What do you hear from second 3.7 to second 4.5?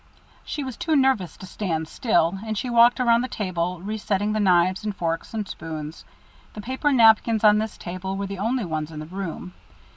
resetting the